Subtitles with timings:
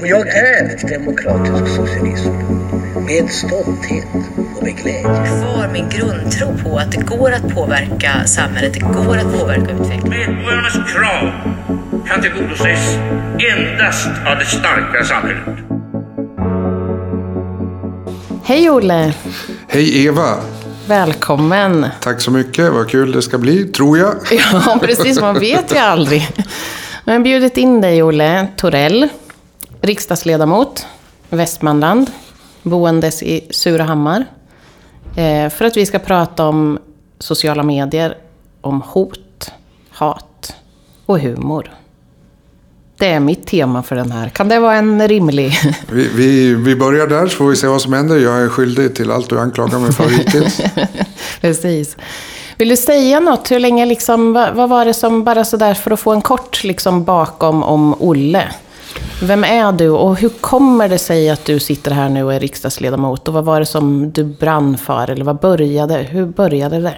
[0.00, 2.30] Och jag är demokratisk socialism.
[3.06, 4.06] Med stolthet
[4.56, 5.26] och med glädje.
[5.26, 10.34] Kvar min grundtro på att det går att påverka samhället, det går att påverka utvecklingen.
[10.34, 11.30] Medborgarnas krav
[12.08, 12.98] kan tillgodoses
[13.56, 15.58] endast av det starka samhället.
[18.44, 19.14] Hej Olle!
[19.68, 20.34] Hej Eva!
[20.86, 21.86] Välkommen!
[22.00, 24.14] Tack så mycket, vad kul det ska bli, tror jag.
[24.30, 25.20] Ja, precis.
[25.20, 26.28] Man vet ju aldrig.
[27.04, 29.08] Jag har bjudit in dig, Olle Torell,
[29.88, 30.86] riksdagsledamot,
[31.28, 32.10] Västmanland,
[32.62, 34.24] boendes i Surahammar,
[35.16, 36.78] eh, för att vi ska prata om
[37.18, 38.16] sociala medier,
[38.60, 39.50] om hot,
[39.90, 40.54] hat
[41.06, 41.70] och humor.
[42.98, 44.28] Det är mitt tema för den här.
[44.28, 45.52] Kan det vara en rimlig...
[45.92, 48.16] Vi, vi, vi börjar där så får vi se vad som händer.
[48.16, 50.60] Jag är skyldig till allt du anklagar mig för hittills.
[51.40, 51.96] Precis.
[52.56, 53.50] Vill du säga något?
[53.50, 56.64] Hur länge liksom, vad, vad var det som, bara sådär för att få en kort
[56.64, 58.48] liksom bakom om Olle?
[59.22, 62.40] Vem är du och hur kommer det sig att du sitter här nu och är
[62.40, 63.28] riksdagsledamot?
[63.28, 65.10] Och vad var det som du brann för?
[65.10, 65.94] Eller vad började?
[65.94, 66.96] Hur började det?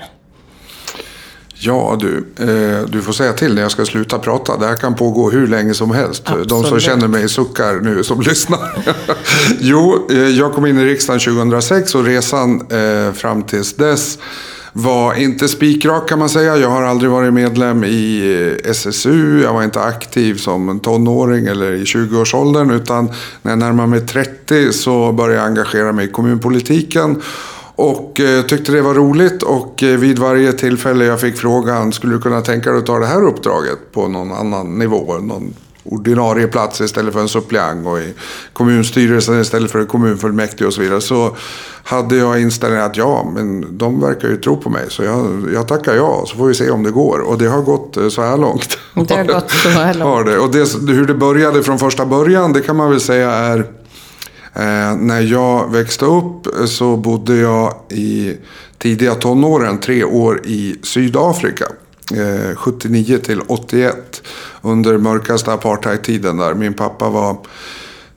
[1.62, 4.56] Ja du, eh, du får säga till när jag ska sluta prata.
[4.56, 6.22] Det här kan pågå hur länge som helst.
[6.24, 6.48] Absolut.
[6.48, 8.70] De som känner mig suckar nu som lyssnar.
[9.60, 14.18] jo, eh, jag kom in i riksdagen 2006 och resan eh, fram tills dess
[14.72, 16.56] var inte spikrak kan man säga.
[16.56, 18.32] Jag har aldrig varit medlem i
[18.64, 19.42] eh, SSU.
[19.42, 22.70] Jag var inte aktiv som tonåring eller i 20-årsåldern.
[22.70, 23.10] Utan
[23.42, 27.22] när jag närmade mig 30 så började jag engagera mig i kommunpolitiken.
[27.76, 32.12] Och eh, tyckte det var roligt och eh, vid varje tillfälle jag fick frågan, skulle
[32.12, 35.18] du kunna tänka dig att ta det här uppdraget på någon annan nivå?
[35.18, 38.14] Någon ordinarie plats istället för en suppleant och i
[38.52, 41.00] kommunstyrelsen istället för kommunfullmäktige och så vidare.
[41.00, 41.36] Så
[41.84, 44.84] hade jag inställningen att ja, men de verkar ju tro på mig.
[44.88, 47.18] Så jag, jag tackar ja, så får vi se om det går.
[47.18, 48.78] Och det har gått eh, så här långt.
[48.94, 50.26] Det har gått så här långt.
[50.26, 50.38] Det.
[50.38, 53.66] Och det, hur det började från första början, det kan man väl säga är
[54.54, 58.36] Eh, när jag växte upp så bodde jag i
[58.78, 61.64] tidiga tonåren tre år i Sydafrika.
[62.12, 64.22] Eh, 79 till 81
[64.62, 66.54] under mörkaste apartheidtiden där.
[66.54, 67.36] Min pappa var,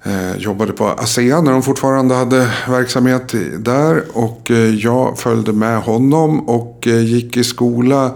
[0.04, 4.04] eh, jobbade på ASEA när de fortfarande hade verksamhet där.
[4.14, 8.12] Och eh, jag följde med honom och eh, gick i skola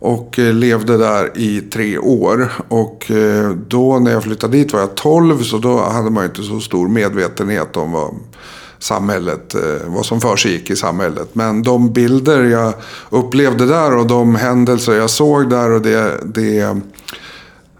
[0.00, 2.52] och eh, levde där i tre år.
[2.68, 6.42] Och eh, då när jag flyttade dit var jag 12 så då hade man inte
[6.42, 8.14] så stor medvetenhet om vad
[8.80, 11.28] samhället, eh, vad som försiggick i samhället.
[11.32, 12.74] Men de bilder jag
[13.10, 16.76] upplevde där och de händelser jag såg där och det, det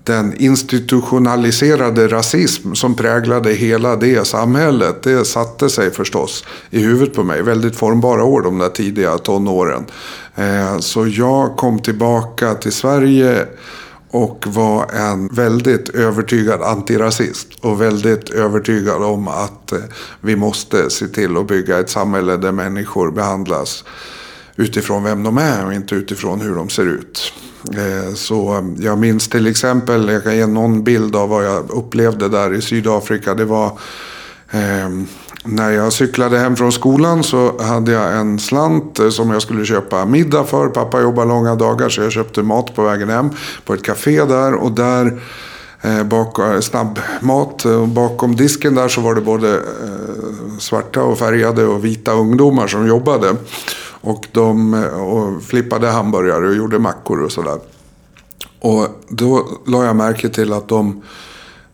[0.05, 5.03] den institutionaliserade rasism som präglade hela det samhället.
[5.03, 7.43] Det satte sig förstås i huvudet på mig.
[7.43, 9.87] Väldigt formbara år de där tidiga tonåren.
[10.37, 13.47] Eh, så jag kom tillbaka till Sverige
[14.10, 17.48] och var en väldigt övertygad antirasist.
[17.60, 19.78] Och väldigt övertygad om att eh,
[20.21, 23.84] vi måste se till att bygga ett samhälle där människor behandlas
[24.56, 27.32] utifrån vem de är och inte utifrån hur de ser ut.
[27.76, 31.70] Eh, så eh, jag minns till exempel, jag kan ge någon bild av vad jag
[31.70, 33.34] upplevde där i Sydafrika.
[33.34, 33.78] Det var
[34.50, 34.88] eh,
[35.44, 39.65] när jag cyklade hem från skolan så hade jag en slant eh, som jag skulle
[39.65, 40.69] köpa middag för.
[40.69, 43.31] Pappa jobbar långa dagar så jag köpte mat på vägen hem
[43.65, 44.55] på ett café där.
[44.55, 45.21] Och där
[45.81, 47.65] eh, bak, eh, snabbmat.
[47.65, 52.67] Och bakom disken där så var det både eh, svarta och färgade och vita ungdomar
[52.67, 53.37] som jobbade.
[54.00, 57.59] Och de eh, och flippade hamburgare och gjorde mackor och sådär.
[58.61, 61.03] Och då la jag märke till att de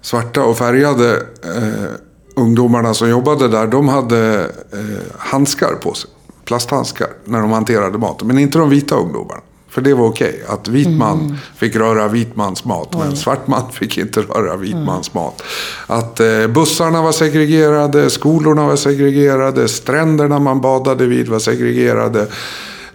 [0.00, 2.05] svarta och färgade eh,
[2.36, 4.40] ungdomarna som jobbade där, de hade
[4.72, 6.10] eh, handskar på sig.
[6.44, 8.28] Plasthandskar när de hanterade maten.
[8.28, 9.40] Men inte de vita ungdomarna.
[9.68, 10.28] För det var okej.
[10.28, 11.36] Okay, att vit man mm.
[11.56, 12.88] fick röra vit mans mat.
[12.92, 13.16] Men mm.
[13.16, 14.84] svart man fick inte röra vit mm.
[14.84, 15.42] mans mat.
[15.86, 18.10] Att eh, bussarna var segregerade.
[18.10, 19.68] Skolorna var segregerade.
[19.68, 22.26] Stränderna man badade vid var segregerade.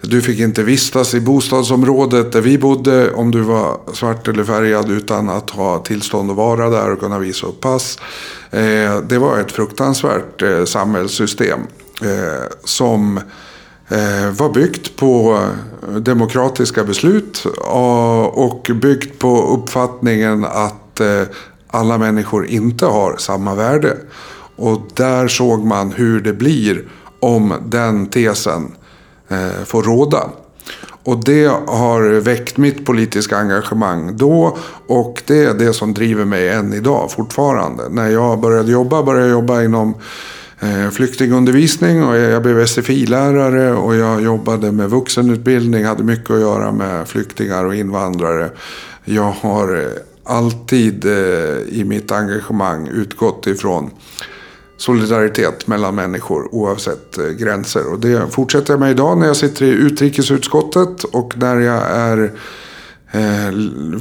[0.04, 4.90] Du fick inte vistas i bostadsområdet där vi bodde om du var svart eller färgad
[4.90, 7.98] utan att ha tillstånd att vara där och kunna visa upp pass.
[8.50, 11.60] Eh, det var ett fruktansvärt eh, samhällssystem
[12.02, 13.16] eh, som
[13.88, 15.40] eh, var byggt på
[15.88, 21.00] eh, demokratiska beslut eh, och byggt på uppfattningen att
[21.66, 23.96] alla människor inte har samma värde.
[24.56, 26.84] Och där såg man hur det blir
[27.20, 28.72] om den tesen
[29.32, 30.30] Eh, får råda.
[31.04, 36.48] Och det har väckt mitt politiska engagemang då och det är det som driver mig
[36.48, 37.88] än idag fortfarande.
[37.88, 39.94] När jag började jobba började jag jobba inom
[40.60, 46.72] eh, flyktingundervisning och jag blev SFI-lärare och jag jobbade med vuxenutbildning, hade mycket att göra
[46.72, 48.50] med flyktingar och invandrare.
[49.04, 49.86] Jag har eh,
[50.24, 51.04] alltid
[51.68, 53.90] i mitt engagemang utgått ifrån
[54.82, 57.92] solidaritet mellan människor oavsett eh, gränser.
[57.92, 62.32] Och det fortsätter jag med idag när jag sitter i utrikesutskottet och när jag är
[63.12, 63.52] eh,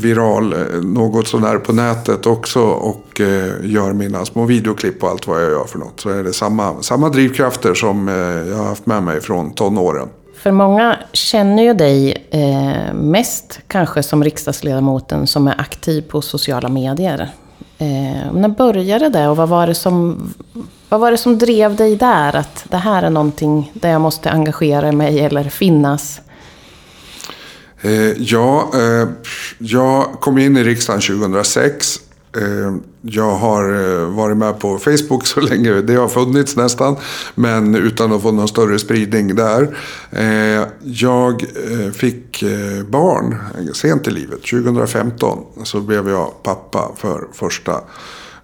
[0.01, 5.27] viral eh, något sådär på nätet också och eh, gör mina små videoklipp och allt
[5.27, 5.99] vad jag gör för något.
[5.99, 8.15] Så är det samma, samma drivkrafter som eh,
[8.49, 10.07] jag har haft med mig från tonåren.
[10.35, 16.69] För många känner ju dig eh, mest kanske som riksdagsledamoten som är aktiv på sociala
[16.69, 17.29] medier.
[17.81, 20.33] Eh, när började det och vad var det, som,
[20.91, 22.35] vad var det som drev dig där?
[22.35, 26.21] Att det här är någonting där jag måste engagera mig eller finnas?
[27.81, 29.07] Eh, ja, eh,
[29.57, 31.99] jag kom in i riksdagen 2006.
[32.37, 36.95] Eh, jag har eh, varit med på Facebook så länge det har funnits nästan.
[37.35, 39.77] Men utan att få någon större spridning där.
[40.11, 43.37] Eh, jag eh, fick eh, barn
[43.73, 44.41] sent i livet.
[44.41, 47.81] 2015 så blev jag pappa för första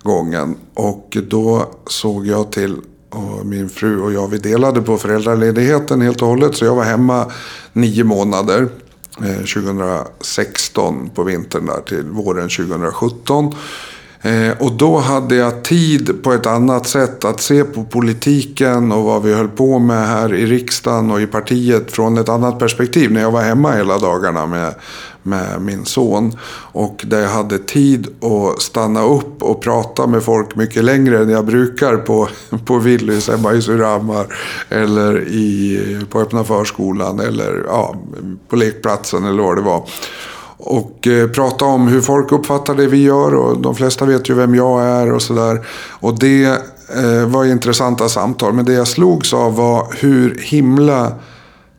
[0.03, 0.55] gången.
[0.73, 6.21] Och då såg jag till och min fru och jag vi delade på föräldraledigheten helt
[6.21, 6.55] och hållet.
[6.55, 7.31] Så jag var hemma
[7.73, 8.69] nio månader
[9.21, 13.53] eh, 2016 på vintern där till våren 2017.
[14.21, 19.03] Eh, och då hade jag tid på ett annat sätt att se på politiken och
[19.03, 23.11] vad vi höll på med här i riksdagen och i partiet från ett annat perspektiv.
[23.11, 24.75] När jag var hemma hela dagarna med,
[25.27, 26.38] med min son.
[26.71, 31.29] Och där jag hade tid att stanna upp och prata med folk mycket längre än
[31.29, 32.29] jag brukar på,
[32.65, 34.27] på Willys hemma i Surahammar.
[34.69, 37.95] Eller i, på öppna förskolan eller ja,
[38.50, 39.83] på lekplatsen eller vad det var
[40.57, 43.35] och eh, prata om hur folk uppfattar det vi gör.
[43.35, 45.65] Och de flesta vet ju vem jag är och sådär.
[46.00, 46.45] Och det
[46.95, 48.53] eh, var intressanta samtal.
[48.53, 51.12] Men det jag slogs av var hur himla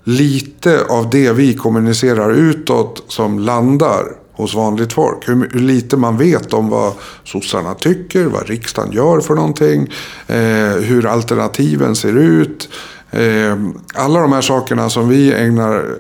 [0.09, 5.29] lite av det vi kommunicerar utåt som landar hos vanligt folk.
[5.29, 6.93] Hur, hur lite man vet om vad
[7.25, 9.93] sossarna tycker, vad riksdagen gör för någonting,
[10.27, 12.69] eh, hur alternativen ser ut.
[13.11, 13.57] Eh,
[13.95, 15.99] alla de här sakerna som vi ägnar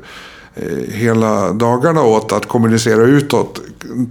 [0.61, 3.61] Eh, hela dagarna åt att kommunicera utåt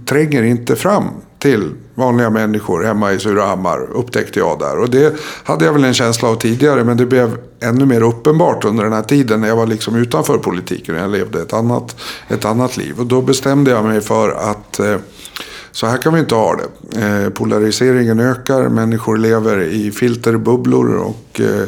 [0.06, 1.04] tränger inte fram
[1.38, 4.78] till vanliga människor hemma i Surahammar, upptäckte jag där.
[4.78, 5.14] Och det
[5.44, 8.92] hade jag väl en känsla av tidigare, men det blev ännu mer uppenbart under den
[8.92, 11.96] här tiden när jag var liksom utanför politiken och jag levde ett annat,
[12.28, 12.94] ett annat liv.
[12.98, 14.96] Och då bestämde jag mig för att eh,
[15.72, 17.00] så här kan vi inte ha det.
[17.00, 21.62] Eh, polariseringen ökar, människor lever i filterbubblor och eh,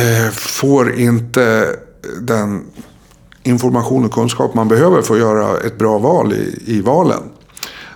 [0.00, 1.66] eh, får inte
[2.20, 2.64] den
[3.42, 7.22] information och kunskap man behöver för att göra ett bra val i, i valen.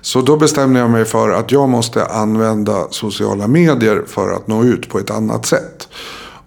[0.05, 4.65] Så då bestämde jag mig för att jag måste använda sociala medier för att nå
[4.65, 5.89] ut på ett annat sätt.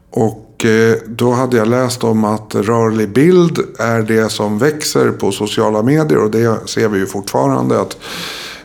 [0.09, 5.31] Och eh, då hade jag läst om att rörlig bild är det som växer på
[5.31, 7.81] sociala medier och det ser vi ju fortfarande.
[7.81, 7.98] att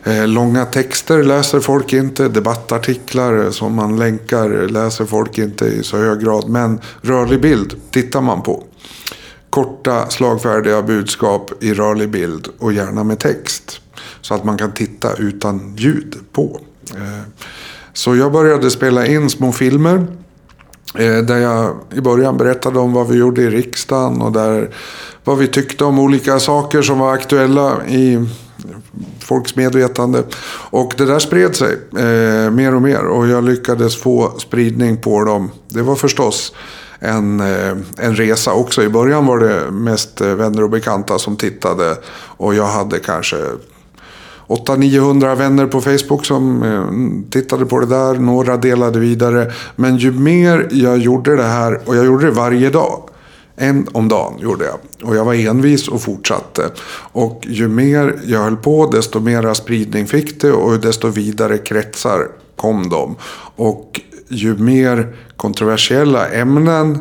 [0.03, 5.83] eh, Långa texter läser folk inte, debattartiklar eh, som man länkar läser folk inte i
[5.83, 6.49] så hög grad.
[6.49, 8.63] Men rörlig bild tittar man på
[9.49, 13.79] korta slagfärdiga budskap i rörlig bild och gärna med text.
[14.23, 16.59] Så att man kan titta utan ljud på.
[16.95, 17.21] Eh,
[17.93, 20.07] så jag började spela in små filmer.
[20.95, 24.69] Eh, där jag i början berättade om vad vi gjorde i riksdagen och där
[25.23, 28.27] vad vi tyckte om olika saker som var aktuella i
[29.19, 30.23] folks medvetande.
[30.69, 35.23] Och det där spred sig eh, mer och mer och jag lyckades få spridning på
[35.23, 35.51] dem.
[35.67, 36.53] Det var förstås
[36.99, 38.83] en, eh, en resa också.
[38.83, 41.97] I början var det mest eh, vänner och bekanta som tittade.
[42.37, 43.37] Och jag hade kanske
[44.55, 48.13] 800-900 vänner på Facebook som eh, tittade på det där.
[48.13, 49.51] Några delade vidare.
[49.75, 53.09] Men ju mer jag gjorde det här, och jag gjorde det varje dag.
[53.55, 55.09] En om dagen gjorde jag.
[55.09, 56.69] Och jag var envis och fortsatte.
[57.11, 62.27] Och ju mer jag höll på, desto mera spridning fick det och desto vidare kretsar
[62.55, 63.15] kom de.
[63.55, 66.99] Och ju mer kontroversiella ämnen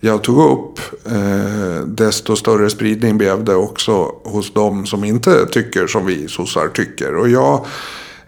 [0.00, 3.92] jag tog upp, eh, desto större spridning blev det också
[4.24, 7.16] hos de som inte tycker som vi sossar tycker.
[7.16, 7.66] Och jag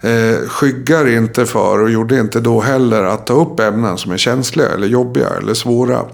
[0.00, 4.17] eh, skyggar inte för, och gjorde inte då heller, att ta upp ämnen som är
[4.17, 6.05] känsliga eller jobbiga eller svåra.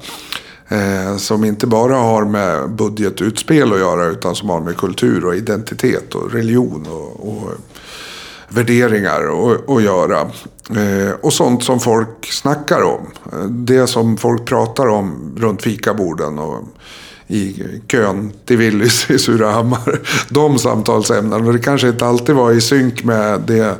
[0.69, 5.37] Eh, som inte bara har med budgetutspel att göra utan som har med kultur och
[5.37, 7.50] identitet och religion och, och
[8.49, 9.23] värderingar
[9.76, 10.21] att göra.
[10.71, 13.00] Eh, och sånt som folk snackar om.
[13.49, 16.64] Det som folk pratar om runt fikaborden och
[17.28, 20.00] i kön till Willys i Surahammar.
[20.28, 21.38] De samtalsämnena.
[21.38, 23.75] Men det kanske inte alltid var i synk med det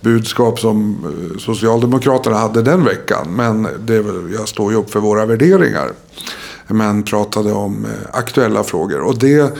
[0.00, 3.26] budskap som eh, Socialdemokraterna hade den veckan.
[3.36, 4.04] Men det,
[4.38, 5.92] jag står ju upp för våra värderingar.
[6.66, 9.00] Men pratade om eh, aktuella frågor.
[9.00, 9.52] Och det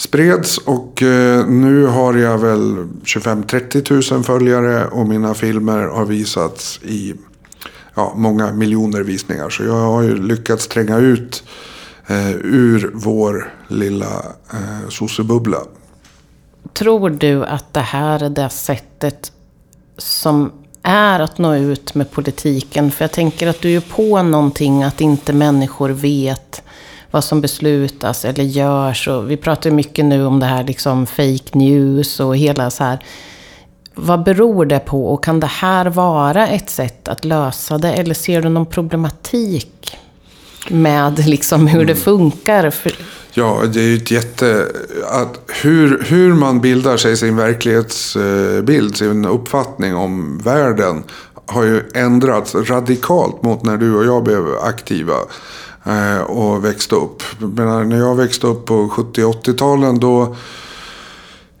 [0.00, 6.80] spreds och eh, nu har jag väl 25-30 000 följare och mina filmer har visats
[6.82, 7.14] i
[7.94, 9.50] ja, många miljoner visningar.
[9.50, 11.42] Så jag har ju lyckats tränga ut
[12.06, 15.58] eh, ur vår lilla eh, sossebubbla.
[16.72, 19.32] Tror du att det här är det sättet
[19.96, 20.52] som
[20.82, 22.90] är att nå ut med politiken?
[22.90, 26.62] För jag tänker att du är på någonting att inte människor vet
[27.10, 29.08] vad som beslutas eller görs.
[29.08, 32.98] Och vi pratar mycket nu om det här liksom fake news och hela så här.
[33.94, 37.92] Vad beror det på och kan det här vara ett sätt att lösa det?
[37.92, 39.96] Eller ser du någon problematik
[40.68, 42.70] med liksom hur det funkar?
[42.70, 42.92] För...
[43.32, 44.66] Ja, det är ju ett jätte...
[45.10, 51.02] Att hur, hur man bildar sig sin verklighetsbild, sin uppfattning om världen
[51.46, 55.14] har ju ändrats radikalt mot när du och jag blev aktiva
[55.84, 57.22] Eh, och växte upp.
[57.38, 60.36] Men när jag växte upp på 70-80-talen då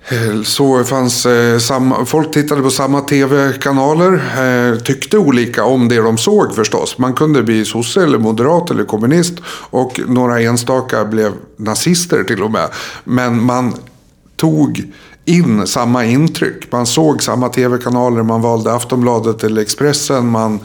[0.08, 5.96] eh, så fanns eh, samma, folk tittade på samma tv-kanaler, eh, tyckte olika om det
[5.96, 6.98] de såg förstås.
[6.98, 9.34] Man kunde bli sosse eller moderat eller kommunist
[9.70, 12.68] och några enstaka blev nazister till och med.
[13.04, 13.74] Men man
[14.36, 14.92] tog
[15.24, 16.72] in samma intryck.
[16.72, 20.28] Man såg samma tv-kanaler, man valde Aftonbladet eller Expressen.
[20.28, 20.60] Man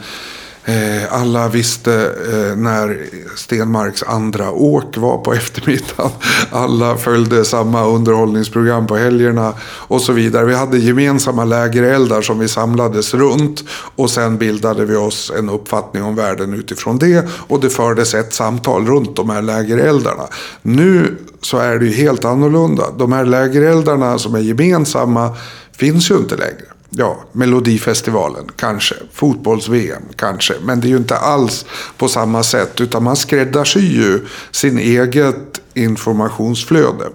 [0.68, 1.94] Eh, alla visste
[2.32, 3.06] eh, när
[3.36, 6.10] Stenmarks andra åk var på eftermiddagen.
[6.50, 10.44] Alla följde samma underhållningsprogram på helgerna och så vidare.
[10.44, 13.64] Vi hade gemensamma lägereldar som vi samlades runt
[13.96, 18.34] och sen bildade vi oss en uppfattning om världen utifrån det och det fördes ett
[18.34, 20.26] samtal runt de här lägereldarna.
[20.62, 22.90] Nu så är det ju helt annorlunda.
[22.98, 25.36] De här lägereldarna som är gemensamma
[25.72, 30.54] finns ju inte längre ja, Melodifestivalen kanske, fotbolls-VM kanske.
[30.64, 31.66] Men det är ju inte alls
[31.96, 37.08] på samma sätt utan man skräddarsyr ju sin eget informationsflöde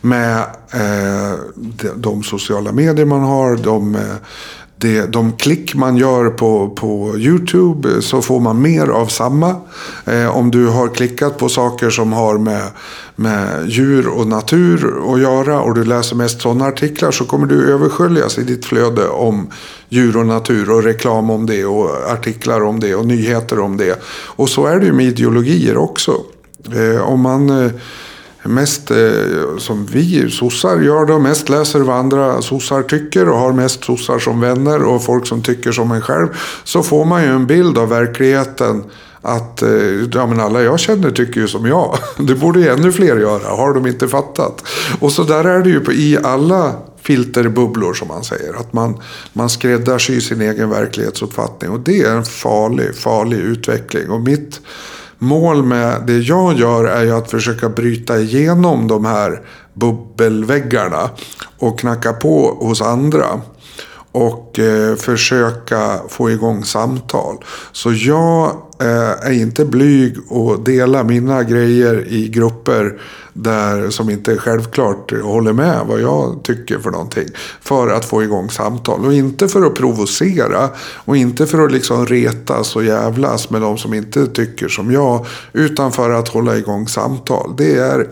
[0.00, 0.38] med
[0.72, 4.16] eh, de, de sociala medier man har, de eh,
[4.78, 9.56] det, de klick man gör på, på YouTube eh, så får man mer av samma.
[10.04, 12.62] Eh, om du har klickat på saker som har med,
[13.16, 17.72] med djur och natur att göra och du läser mest sådana artiklar så kommer du
[17.72, 19.50] översköljas i ditt flöde om
[19.88, 24.02] djur och natur och reklam om det och artiklar om det och nyheter om det.
[24.26, 26.16] Och så är det ju med ideologier också.
[26.74, 27.64] Eh, om man...
[27.64, 27.70] Eh,
[28.44, 28.96] mest eh,
[29.58, 34.18] som vi sossar gör då, Mest läser vad andra sossar tycker och har mest sossar
[34.18, 36.28] som vänner och folk som tycker som en själv.
[36.64, 38.84] Så får man ju en bild av verkligheten
[39.22, 39.70] att eh,
[40.12, 41.98] ja, men alla jag känner tycker ju som jag.
[42.18, 44.64] Det borde ju ännu fler göra, har de inte fattat?
[45.00, 46.72] Och så där är det ju på, i alla
[47.02, 48.54] filterbubblor som man säger.
[48.54, 49.00] Att man,
[49.32, 51.70] man skräddarsyr sin egen verklighetsuppfattning.
[51.70, 54.10] Och det är en farlig, farlig utveckling.
[54.10, 54.60] Och mitt
[55.24, 59.40] mål med det jag gör är ju att försöka bryta igenom de här
[59.74, 61.10] bubbelväggarna
[61.58, 63.26] och knacka på hos andra.
[64.12, 67.36] Och eh, försöka få igång samtal.
[67.72, 68.50] Så jag
[68.80, 73.00] eh, är inte blyg och dela mina grejer i grupper
[73.34, 77.28] där, som inte självklart håller med vad jag tycker för någonting.
[77.60, 79.06] För att få igång samtal.
[79.06, 80.68] Och inte för att provocera.
[80.78, 85.26] Och inte för att liksom retas och jävlas med de som inte tycker som jag.
[85.52, 87.54] Utan för att hålla igång samtal.
[87.56, 88.08] Det är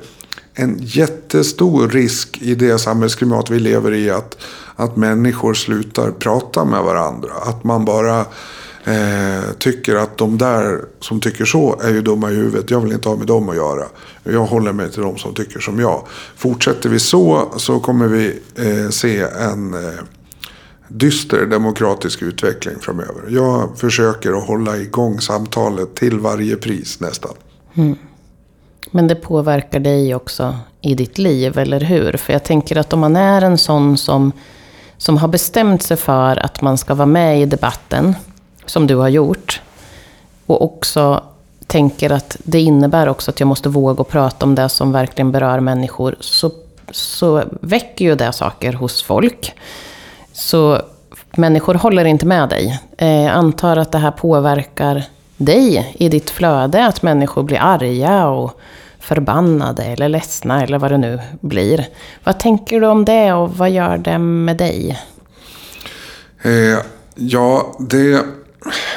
[0.54, 4.10] en jättestor risk i det samhällsklimat vi lever i.
[4.10, 4.36] Att,
[4.76, 7.32] att människor slutar prata med varandra.
[7.42, 8.24] Att man bara
[8.84, 12.70] eh, tycker att de där som tycker så är ju dumma i huvudet.
[12.70, 13.84] Jag vill inte ha med dem att göra.
[14.22, 16.02] Jag håller mig till de som tycker som jag.
[16.36, 20.00] Fortsätter vi så så kommer vi eh, se en eh,
[20.88, 23.22] dyster demokratisk utveckling framöver.
[23.28, 27.32] Jag försöker att hålla igång samtalet till varje pris nästan.
[27.74, 27.96] Mm.
[28.90, 32.12] Men det påverkar dig också i ditt liv, eller hur?
[32.12, 34.32] För jag tänker att om man är en sån som,
[34.98, 38.14] som har bestämt sig för att man ska vara med i debatten
[38.66, 39.60] som du har gjort.
[40.46, 41.22] Och också
[41.66, 45.60] tänker att det innebär också att jag måste våga prata om det som verkligen berör
[45.60, 46.16] människor.
[46.20, 46.50] Så,
[46.90, 49.54] så väcker ju det saker hos folk.
[50.32, 50.82] Så
[51.36, 52.80] människor håller inte med dig.
[52.96, 55.04] Jag eh, antar att det här påverkar
[55.36, 56.86] dig i ditt flöde.
[56.86, 58.60] Att människor blir arga och
[58.98, 61.86] förbannade eller ledsna eller vad det nu blir.
[62.24, 64.98] Vad tänker du om det och vad gör det med dig?
[66.42, 66.78] Eh,
[67.14, 68.24] ja, det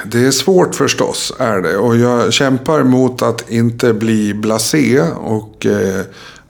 [0.05, 1.77] det är svårt förstås, är det.
[1.77, 6.01] Och jag kämpar mot att inte bli blasé och eh,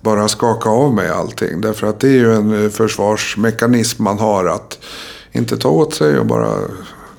[0.01, 1.61] bara skaka av mig allting.
[1.61, 4.79] Därför att det är ju en eh, försvarsmekanism man har att
[5.31, 6.57] inte ta åt sig och bara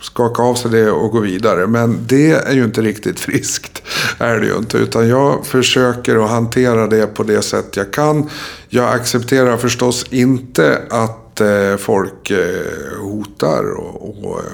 [0.01, 1.67] skaka av sig det och gå vidare.
[1.67, 3.83] Men det är ju inte riktigt friskt.
[4.19, 4.79] är det ju inte.
[4.79, 8.31] Utan jag försöker att hantera det på det sätt jag kan.
[8.69, 14.45] Jag accepterar förstås inte att eh, folk eh, hotar och, och eh,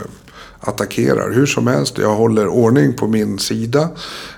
[0.65, 1.31] attackerar.
[1.31, 3.89] Hur som helst, jag håller ordning på min sida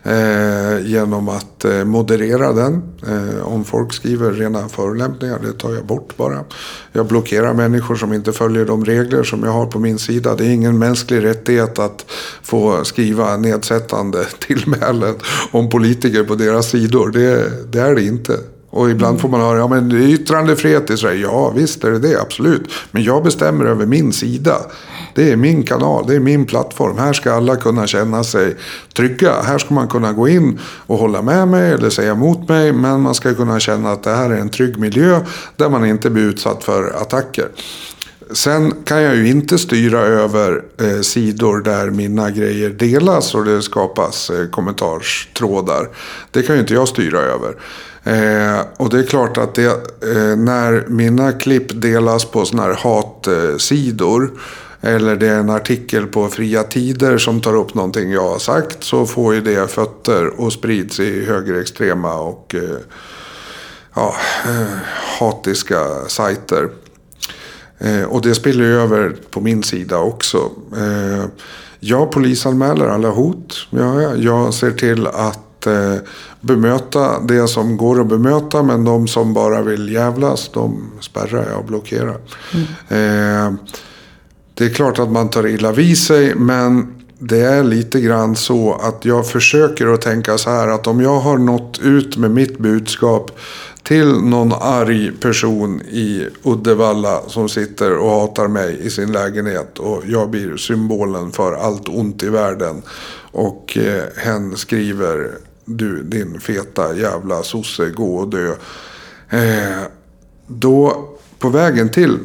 [0.03, 2.83] eh, genom att eh, moderera den.
[3.07, 6.45] Eh, om folk skriver rena förolämpningar, det tar jag bort bara.
[6.93, 10.35] Jag blockerar människor som inte följer de regler som jag har på min sida.
[10.35, 12.07] Det är ingen mänsklig rättighet att
[12.43, 15.15] få skriva nedsättande tillmälen
[15.51, 17.11] om politiker på deras sidor.
[17.11, 18.39] Det, det är det inte.
[18.75, 21.21] Och ibland får man höra, ja men det är yttrandefrihet i Sverige.
[21.23, 22.73] Ja visst är det det, absolut.
[22.91, 24.57] Men jag bestämmer över min sida.
[25.15, 26.99] Det är min kanal, det är min plattform.
[26.99, 28.57] Här ska alla kunna känna sig
[28.97, 29.43] trygga.
[29.43, 32.73] Här ska man kunna gå in och hålla med mig eller säga emot mig.
[32.73, 35.21] Men man ska kunna känna att det här är en trygg miljö
[35.57, 37.49] där man inte blir utsatt för attacker.
[38.31, 43.63] Sen kan jag ju inte styra över eh, sidor där mina grejer delas och det
[43.63, 45.89] skapas eh, kommentarstrådar.
[46.31, 47.55] Det kan ju inte jag styra över.
[48.05, 52.75] Eh, och det är klart att det, eh, när mina klipp delas på sådana här
[52.75, 54.31] hatsidor
[54.81, 58.85] eller det är en artikel på Fria Tider som tar upp någonting jag har sagt
[58.85, 62.79] så får ju det fötter och sprids i högerextrema och eh,
[63.95, 64.15] ja,
[64.49, 64.79] eh,
[65.19, 66.69] hatiska sajter.
[67.79, 70.51] Eh, och det spiller ju över på min sida också.
[70.77, 71.25] Eh,
[71.81, 73.67] jag polisanmäler alla hot.
[73.71, 75.95] Ja, jag ser till att eh,
[76.41, 78.63] bemöta det som går att bemöta.
[78.63, 82.17] Men de som bara vill jävlas, de spärrar jag och blockerar.
[82.89, 83.59] Mm.
[84.55, 86.35] det är klart att man tar illa vid sig.
[86.35, 91.01] Men det är lite grann så att jag försöker att tänka så här att om
[91.01, 93.39] jag har nått ut med mitt budskap
[93.83, 100.03] till någon arg person i Uddevalla som sitter och hatar mig i sin lägenhet och
[100.07, 102.83] jag blir symbolen för allt ont i världen.
[103.33, 105.31] Och eh, hen skriver
[105.65, 108.55] du din feta jävla sosse, gå och dö.
[109.31, 109.83] Eh,
[110.47, 112.19] då på vägen till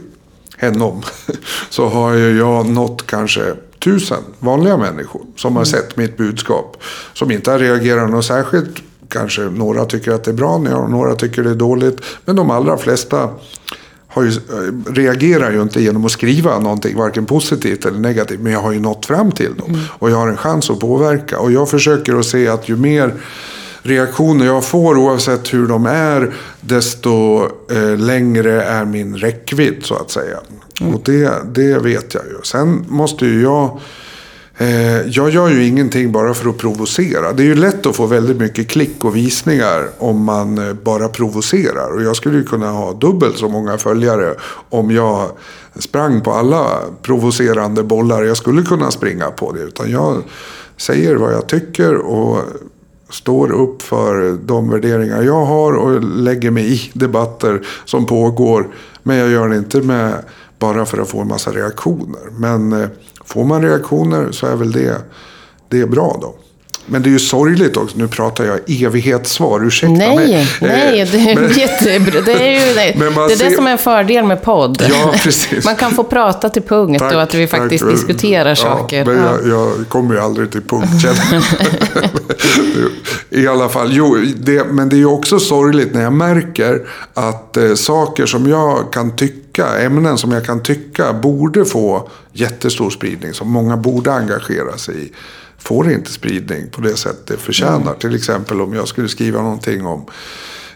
[0.57, 1.01] henom
[1.69, 6.77] så har ju jag nått kanske tusen vanliga människor som har sett mitt budskap.
[7.13, 11.43] Som inte har reagerat något särskilt kanske några tycker att det är bra, några tycker
[11.43, 12.01] det är dåligt.
[12.25, 13.29] Men de allra flesta
[14.09, 18.39] har ju, eh, reagerar ju inte genom att skriva någonting, varken positivt eller negativt.
[18.39, 19.69] Men jag har ju nått fram till dem.
[19.69, 19.81] Mm.
[19.89, 21.39] Och jag har en chans att påverka.
[21.39, 23.13] Och jag försöker att se att ju mer
[23.81, 30.11] reaktioner jag får, oavsett hur de är, desto eh, längre är min räckvidd så att
[30.11, 30.37] säga.
[30.81, 30.95] Mm.
[30.95, 32.37] Och det, det vet jag ju.
[32.43, 33.79] Sen måste ju jag
[34.61, 37.33] Eh, jag gör ju ingenting bara för att provocera.
[37.33, 41.07] Det är ju lätt att få väldigt mycket klick och visningar om man eh, bara
[41.07, 41.95] provocerar.
[41.95, 44.35] Och jag skulle ju kunna ha dubbelt så många följare
[44.69, 45.29] om jag
[45.75, 49.59] sprang på alla provocerande bollar jag skulle kunna springa på det.
[49.59, 50.23] Utan jag
[50.77, 52.37] säger vad jag tycker och
[53.09, 58.67] står upp för de värderingar jag har och lägger mig i debatter som pågår.
[59.03, 60.13] Men jag gör det inte med,
[60.59, 62.21] bara för att få en massa reaktioner.
[62.37, 62.89] Men eh,
[63.29, 65.01] Får man reaktioner så är väl det,
[65.67, 66.35] det är bra då.
[66.89, 67.97] Men det är ju sorgligt också.
[67.97, 70.47] Nu pratar jag evighetssvar, ursäkta nej, mig.
[70.61, 72.21] Nej, det är men, jättebra.
[72.21, 72.93] Det är ju det,
[73.29, 73.49] det, ser...
[73.49, 74.83] det som är en fördel med podd.
[74.89, 75.65] Ja, precis.
[75.65, 77.93] Man kan få prata till punkt tack, och att vi faktiskt tack.
[77.93, 79.05] diskuterar ja, saker.
[79.05, 81.05] Men jag, jag, kommer ju aldrig till punkt,
[83.29, 87.57] I alla fall, jo, det, men det är ju också sorgligt när jag märker att
[87.57, 93.33] eh, saker som jag kan tycka, ämnen som jag kan tycka borde få jättestor spridning,
[93.33, 95.11] som många borde engagera sig i
[95.59, 97.81] får inte spridning på det sätt det förtjänar.
[97.81, 97.99] Mm.
[97.99, 100.05] Till exempel om jag skulle skriva någonting om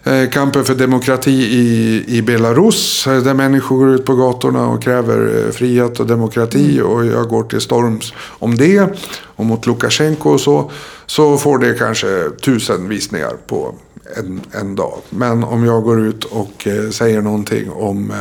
[0.04, 3.08] eh, kampen för demokrati i, i Belarus.
[3.08, 6.80] Eh, där människor går ut på gatorna och kräver eh, frihet och demokrati.
[6.80, 6.92] Mm.
[6.92, 8.88] Och jag går till storms om det.
[9.22, 10.72] Och mot Lukasjenko och så.
[11.06, 13.76] Så får det kanske tusen visningar på
[14.18, 14.98] en, en dag.
[15.10, 18.14] Men om jag går ut och säger någonting om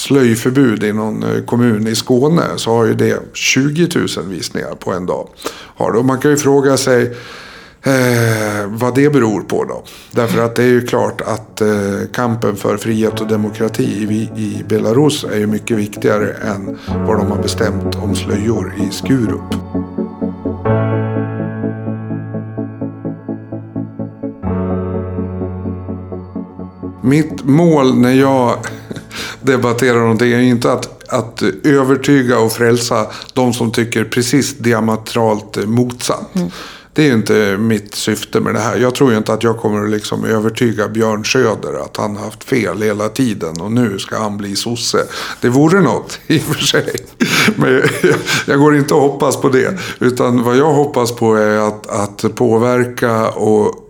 [0.00, 4.92] slöjförbud i någon eh, kommun i Skåne så har ju det 20 000 visningar på
[4.92, 5.28] en dag.
[5.76, 7.02] Och man kan ju fråga sig
[7.82, 9.82] eh, vad det beror på då.
[10.10, 11.68] Därför att det är ju klart att eh,
[12.12, 17.30] kampen för frihet och demokrati i, i Belarus är ju mycket viktigare än vad de
[17.30, 19.54] har bestämt om slöjor i Skurup.
[27.02, 28.58] Mitt mål när jag
[29.40, 35.66] debattera någonting är ju inte att, att övertyga och frälsa de som tycker precis diametralt
[35.66, 36.34] motsatt.
[36.34, 36.50] Mm.
[36.92, 38.76] Det det är ju inte mitt syfte med det här.
[38.76, 42.24] Jag tror ju inte att jag kommer att liksom övertyga Björn Söder att han har
[42.24, 44.98] haft fel hela tiden och nu ska han bli sosse.
[45.40, 46.96] Det vore något i och för sig.
[47.56, 48.14] Men jag,
[48.46, 49.78] jag går inte och hoppas på det.
[49.98, 53.89] Utan vad jag hoppas på är att, att påverka och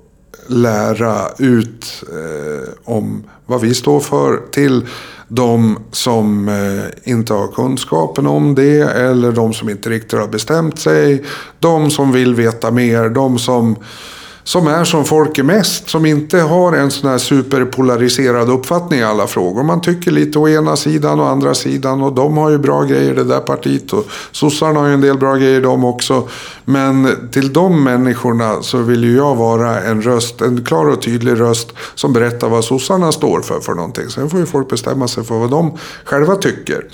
[0.51, 4.87] lära ut eh, om vad vi står för till
[5.29, 10.79] de som eh, inte har kunskapen om det eller de som inte riktigt har bestämt
[10.79, 11.25] sig.
[11.59, 13.77] De som vill veta mer, de som
[14.45, 19.05] som är som folk är mest, som inte har en sån här superpolariserad uppfattning i
[19.05, 19.63] alla frågor.
[19.63, 23.15] Man tycker lite å ena sidan och andra sidan och de har ju bra grejer
[23.15, 26.29] det där partiet och sossarna har ju en del bra grejer de också.
[26.65, 31.41] Men till de människorna så vill ju jag vara en röst, en klar och tydlig
[31.41, 34.09] röst som berättar vad sossarna står för för någonting.
[34.09, 36.85] Sen får ju folk bestämma sig för vad de själva tycker.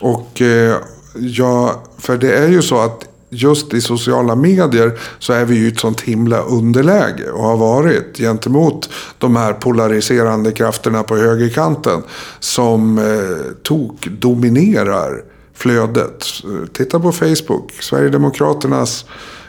[0.00, 0.76] Och eh,
[1.14, 5.68] ja, för det är ju så att just i sociala medier så är vi ju
[5.68, 12.02] ett sånt himla underläge och har varit gentemot de här polariserande krafterna på högerkanten
[12.40, 15.22] som eh, tok dominerar
[15.54, 16.24] flödet.
[16.72, 19.04] Titta på Facebook, Sverigedemokraternas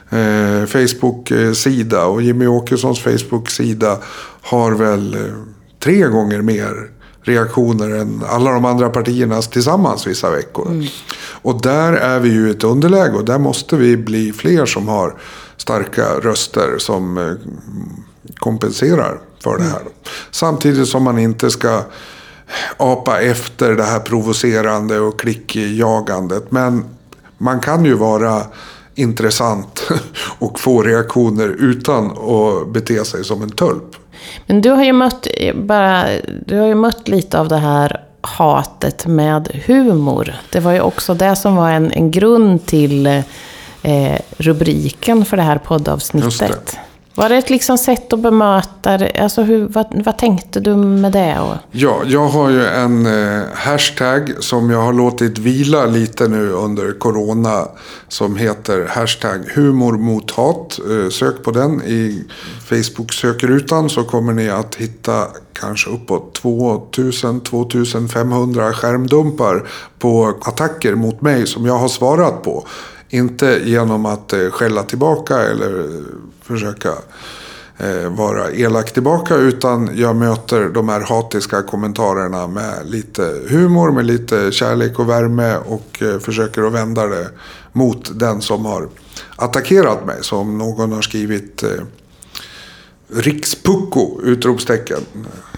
[0.09, 3.97] eh, Facebook-sida och Jimmy Åkessons Facebook-sida
[4.41, 5.21] har väl eh,
[5.79, 6.89] tre gånger mer
[7.25, 10.67] reaktioner än alla de andra partiernas tillsammans vissa veckor.
[10.71, 10.85] Mm.
[11.41, 14.87] Och där är vi ju i ett underläge och där måste vi bli fler som
[14.87, 15.15] har
[15.57, 17.33] starka röster som eh,
[18.35, 19.81] kompenserar för det här.
[19.81, 19.93] Mm.
[20.31, 21.81] Samtidigt som man inte ska
[22.77, 26.51] apa efter det här provocerande och klickjagandet.
[26.51, 26.85] Men
[27.37, 28.41] man kan ju vara
[28.95, 29.91] intressant
[30.39, 33.95] och få reaktioner utan att bete sig som en tulp.
[34.45, 36.05] Men du har ju mött, bara,
[36.45, 40.35] du har ju mött lite av det här hatet med humor.
[40.51, 43.07] Det var ju också det som var en, en grund till
[43.81, 46.77] eh, rubriken för det här poddavsnittet.
[47.15, 49.19] Var det ett liksom sätt att bemöta det?
[49.19, 51.37] Alltså hur, vad, vad tänkte du med det?
[51.71, 56.99] Ja, jag har ju en eh, hashtag som jag har låtit vila lite nu under
[56.99, 57.67] corona.
[58.07, 60.79] Som heter hashtag humor mot hat.
[60.89, 62.23] Eh, sök på den i
[62.65, 65.27] Facebook-sökrutan så kommer ni att hitta
[65.59, 69.67] kanske uppåt 2000-2500 skärmdumpar
[69.99, 72.67] på attacker mot mig som jag har svarat på.
[73.15, 76.01] Inte genom att eh, skälla tillbaka eller eh,
[76.41, 76.89] försöka
[77.77, 79.35] eh, vara elak tillbaka.
[79.35, 85.57] Utan jag möter de här hatiska kommentarerna med lite humor, med lite kärlek och värme.
[85.57, 87.29] Och försöker att vända det
[87.71, 88.89] mot den som har
[89.35, 90.17] attackerat mig.
[90.21, 91.63] Så om någon har skrivit
[93.07, 94.21] Rikspucko!
[94.23, 95.01] Utropstecken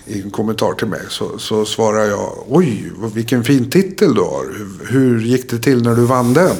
[0.05, 4.45] i en kommentar till mig så, så svarar jag Oj, vilken fin titel du har.
[4.57, 6.55] Hur, hur gick det till när du vann den?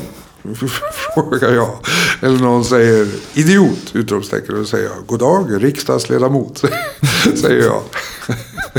[1.13, 1.77] Frågar jag.
[2.21, 3.91] Eller någon säger idiot!
[3.93, 4.55] Utropstecken.
[4.55, 6.57] Och då säger jag god dag riksdagsledamot.
[7.41, 7.81] säger jag.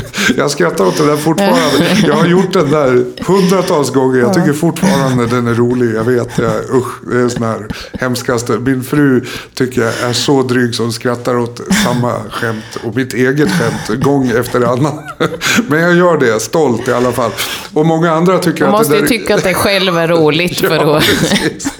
[0.37, 1.97] jag skrattar åt det där fortfarande.
[2.07, 4.19] Jag har gjort den där hundratals gånger.
[4.19, 5.95] Jag tycker fortfarande den är rolig.
[5.95, 8.59] Jag vet, jag, usch, det är sån här hemskaste.
[8.59, 13.49] Min fru tycker jag är så dryg som skrattar åt samma skämt och mitt eget
[13.51, 14.99] skämt gång efter annan.
[15.67, 17.31] Men jag gör det, stolt i alla fall.
[17.73, 19.09] Och många andra tycker Man att måste det ju där...
[19.09, 20.61] tycka att det själv är roligt.
[20.69, 21.03] Ja, för att...
[21.03, 21.73] precis.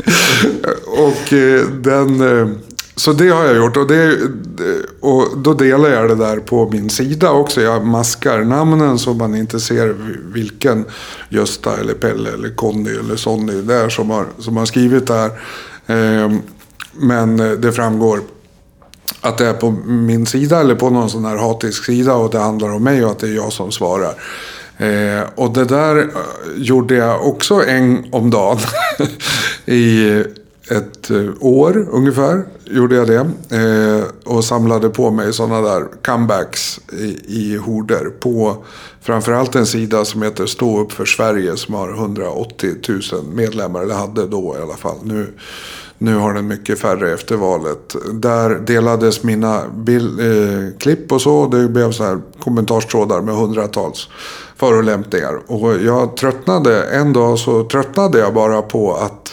[0.86, 2.22] och eh, den...
[3.00, 4.18] Så det har jag gjort och, det,
[5.00, 7.62] och då delar jag det där på min sida också.
[7.62, 9.96] Jag maskar namnen så man inte ser
[10.34, 10.86] vilken
[11.30, 15.14] Gösta eller Pelle eller Conny eller Sonny det är som har, som har skrivit det
[15.14, 15.32] här.
[15.88, 16.42] Ehm,
[16.94, 18.22] men eh, det framgår
[19.22, 22.40] att det är på min sida eller på någon sån här hatisk sida och det
[22.40, 24.14] handlar om mig och att det är jag som svarar.
[24.78, 26.06] Eh, och det där eh,
[26.56, 28.60] gjorde jag också en om dagen.
[29.66, 30.24] I
[30.70, 33.30] ett eh, år ungefär gjorde jag det.
[33.58, 38.06] Eh, och samlade på mig sådana där comebacks i, i horder.
[38.20, 38.64] På
[39.02, 43.02] framförallt en sida som heter Stå upp för Sverige som har 180 000
[43.34, 43.82] medlemmar.
[43.82, 44.98] Eller hade då i alla fall.
[45.04, 45.28] Nu,
[45.98, 47.96] nu har den mycket färre efter valet.
[48.14, 51.48] Där delades mina bild, eh, klipp och så.
[51.48, 54.10] Det blev så här kommentarstrådar med hundratals
[54.56, 55.40] förolämpningar.
[55.48, 59.32] Och jag tröttnade, en dag så tröttnade jag bara på att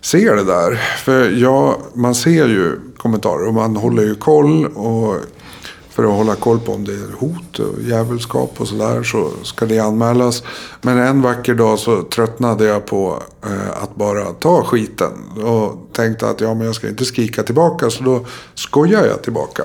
[0.00, 0.74] Ser det där.
[1.04, 4.66] För ja, man ser ju kommentarer och man håller ju koll.
[4.66, 5.16] Och
[5.98, 9.66] för att hålla koll på om det är hot och djävulskap och sådär så ska
[9.66, 10.42] det anmälas.
[10.82, 15.12] Men en vacker dag så tröttnade jag på eh, att bara ta skiten.
[15.44, 19.64] Och tänkte att ja, men jag ska inte skrika tillbaka så då skojar jag tillbaka.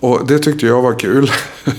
[0.00, 1.30] Och det tyckte jag var kul.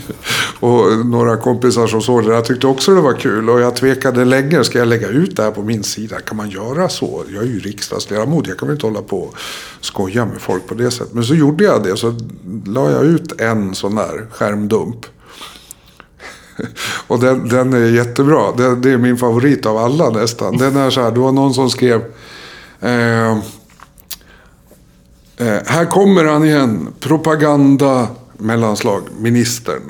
[0.60, 3.50] och några kompisar som såg det där tyckte också det var kul.
[3.50, 4.64] Och jag tvekade länge.
[4.64, 6.20] Ska jag lägga ut det här på min sida?
[6.20, 7.24] Kan man göra så?
[7.34, 8.48] Jag är ju riksdagsledamot.
[8.48, 9.36] Jag kan väl inte hålla på och
[9.82, 11.14] skoja med folk på det sättet.
[11.14, 11.98] Men så gjorde jag det.
[11.98, 12.16] Så
[12.66, 15.06] la jag ut en sån där skärmdump.
[17.08, 18.52] Och den, den är jättebra.
[18.58, 20.58] Det, det, är min favorit av alla nästan.
[20.58, 22.02] Den är så här, det var någon som skrev...
[22.80, 23.38] Eh,
[25.42, 26.88] eh, här kommer han igen.
[27.00, 29.04] Propaganda mellanslag.
[29.20, 29.82] Ministern.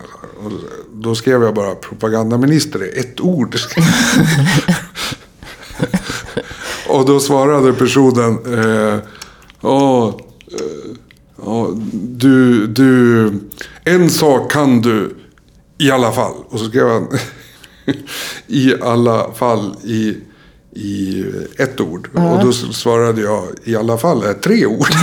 [0.43, 0.51] Och
[0.93, 3.55] då skrev jag bara propagandaminister är ett ord.
[6.87, 8.39] och då svarade personen.
[8.45, 8.99] Eh,
[9.61, 10.15] oh,
[10.51, 13.31] eh, oh, du, du,
[13.83, 15.15] en sak kan du
[15.77, 16.33] i alla fall.
[16.49, 17.07] Och så skrev han
[18.47, 20.17] i alla fall i,
[20.73, 21.25] i
[21.57, 22.09] ett ord.
[22.15, 22.27] Mm.
[22.27, 24.87] Och då svarade jag i alla fall är tre ord.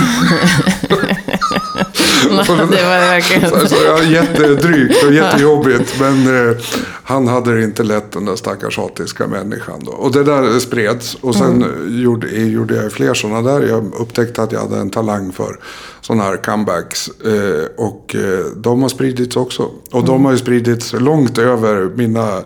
[2.29, 2.35] det
[2.83, 3.49] var verkligen...
[3.49, 5.99] så, så, ja, jättedrygt och jättejobbigt.
[5.99, 6.57] Men eh,
[7.03, 9.79] han hade det inte lätt den där stackars hatiska människan.
[9.85, 9.91] Då.
[9.91, 11.15] Och det där spreds.
[11.21, 12.01] Och sen mm.
[12.01, 13.67] gjorde, gjorde jag fler sådana där.
[13.67, 15.59] Jag upptäckte att jag hade en talang för
[16.01, 17.07] sådana här comebacks.
[17.07, 19.63] Eh, och eh, de har spridits också.
[19.91, 20.05] Och mm.
[20.05, 22.41] de har ju spridits långt över mina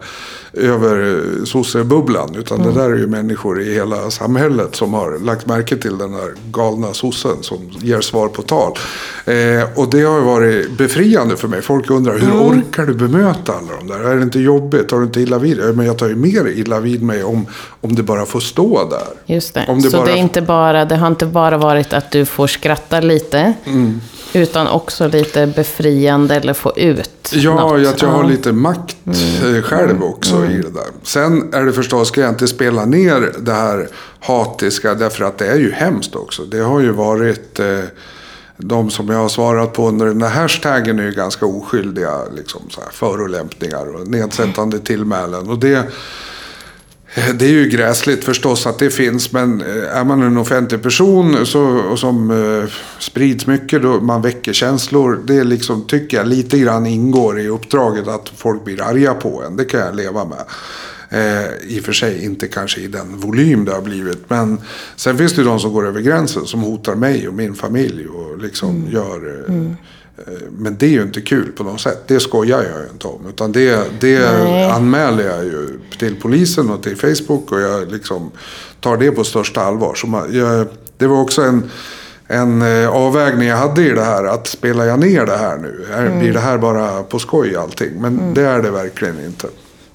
[0.53, 2.35] över sossebubblan.
[2.35, 2.73] Utan mm.
[2.73, 6.33] det där är ju människor i hela samhället som har lagt märke till den där
[6.51, 8.71] galna sossen som ger svar på tal.
[9.25, 11.61] Eh, och det har varit befriande för mig.
[11.61, 12.41] Folk undrar hur mm.
[12.41, 13.99] orkar du bemöta alla de där?
[13.99, 14.89] Är det inte jobbigt?
[14.89, 15.73] Tar du inte illa vid dig?
[15.73, 17.45] Men jag tar ju mer illa vid mig om,
[17.81, 19.33] om det bara får stå där.
[19.35, 19.65] Just det.
[19.67, 20.05] Om det Så bara...
[20.05, 23.53] det, är inte bara, det har inte bara varit att du får skratta lite.
[23.65, 24.01] Mm.
[24.33, 27.87] Utan också lite befriande eller få ut Ja, något.
[27.87, 29.55] att jag har lite makt mm.
[29.55, 30.03] Eh, själv mm.
[30.03, 30.51] också mm.
[30.51, 30.87] i det där.
[31.03, 33.87] Sen är det förstås, ska jag inte spela ner det här
[34.19, 34.93] hatiska.
[34.93, 36.43] Därför att det är ju hemskt också.
[36.43, 37.79] Det har ju varit eh,
[38.57, 42.61] de som jag har svarat på under den här hashtaggen är ju ganska oskyldiga liksom,
[42.69, 45.49] så här, förolämpningar och nedsättande tillmälen.
[45.49, 45.87] Och det
[47.15, 51.45] det är ju gräsligt förstås att det finns, men eh, är man en offentlig person
[51.45, 55.21] så, och som eh, sprids mycket, då man väcker känslor.
[55.25, 59.55] Det liksom, tycker jag lite grann ingår i uppdraget att folk blir arga på en.
[59.55, 60.43] Det kan jag leva med.
[61.09, 64.29] Eh, I och för sig inte kanske i den volym det har blivit.
[64.29, 64.61] Men
[64.95, 68.07] sen finns det ju de som går över gränsen som hotar mig och min familj
[68.07, 68.91] och liksom mm.
[68.91, 70.02] gör eh, mm Eh,
[70.49, 72.03] men det är ju inte kul på något sätt.
[72.07, 73.27] Det skojar jag ju inte om.
[73.29, 74.25] Utan det, det
[74.71, 77.51] anmäler jag ju till polisen och till Facebook.
[77.51, 78.31] Och jag liksom
[78.79, 79.95] tar det på största allvar.
[79.95, 81.71] Så man, jag, det var också en,
[82.27, 84.23] en eh, avvägning jag hade i det här.
[84.23, 85.85] Att spelar jag ner det här nu?
[85.93, 86.19] Mm.
[86.19, 88.01] Blir det här bara på skoj allting?
[88.01, 88.33] Men mm.
[88.33, 89.47] det är det verkligen inte.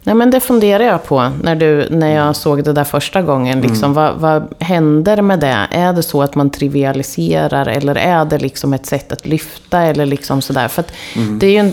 [0.08, 3.60] Nej, men det funderar jag på när, du, när jag såg det där första gången.
[3.60, 3.94] Liksom, mm.
[3.94, 5.68] vad, vad händer med det?
[5.70, 9.80] Är det så att man trivialiserar eller är det liksom ett sätt att lyfta?
[9.80, 10.68] Eller liksom sådär?
[10.68, 10.84] För,
[11.16, 11.38] mm.
[11.38, 11.72] det är ju,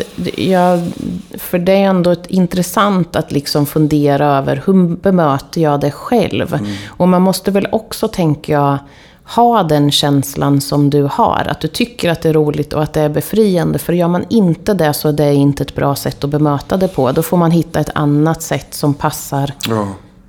[0.52, 0.92] jag,
[1.38, 6.54] för det är ändå intressant att liksom fundera över hur bemöter jag det själv?
[6.54, 6.72] Mm.
[6.88, 8.78] Och man måste väl också, tänker jag,
[9.28, 11.48] ha den känslan som du har.
[11.50, 13.80] Att du tycker att det är roligt och att det är befriande.
[13.80, 16.88] För gör man inte det så är det inte ett bra sätt att bemöta det
[16.88, 17.12] på.
[17.12, 19.88] Då får man hitta ett annat sätt som passar ja.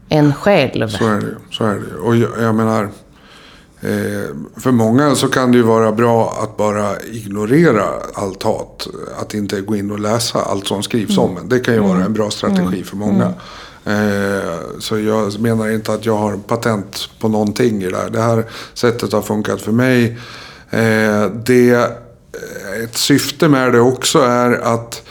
[0.08, 0.88] en själv.
[0.88, 1.96] Så är det så är det.
[2.02, 2.82] Och jag, jag menar,
[3.80, 8.88] eh, för många så kan det ju vara bra att bara ignorera allt hat.
[9.20, 11.30] Att inte gå in och läsa allt som skrivs mm.
[11.30, 11.48] om en.
[11.48, 12.84] Det kan ju vara en bra strategi mm.
[12.84, 13.32] för många.
[13.86, 14.38] Mm.
[14.38, 18.10] Eh, så jag menar inte att jag har patent på någonting i det här.
[18.10, 18.44] Det här
[18.74, 20.18] sättet har funkat för mig.
[20.70, 25.02] Eh, det, eh, ett syfte med det också är att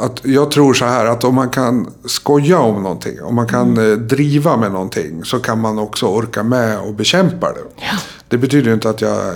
[0.00, 3.78] att jag tror så här att om man kan skoja om någonting, om man kan
[3.78, 4.08] mm.
[4.08, 7.60] driva med någonting så kan man också orka med och bekämpa det.
[7.76, 7.98] Ja.
[8.28, 9.34] Det betyder inte att jag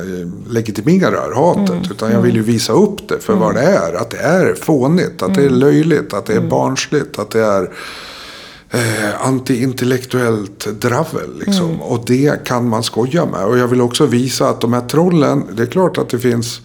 [0.48, 1.90] legitimerar hatet mm.
[1.90, 3.44] utan jag vill ju visa upp det för mm.
[3.44, 3.92] vad det är.
[3.94, 5.59] Att det är fånigt, att det är mm.
[5.59, 6.48] löjligt, att det är mm.
[6.48, 7.70] barnsligt, att det är
[8.74, 11.38] eh, antiintellektuellt dravel.
[11.38, 11.66] Liksom.
[11.66, 11.80] Mm.
[11.80, 13.44] Och det kan man skoja med.
[13.44, 16.60] Och jag vill också visa att de här trollen, det är klart att det finns